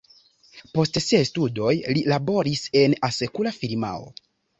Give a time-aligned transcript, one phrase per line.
[0.77, 4.09] Post siaj studoj li laboris en asekura firmao.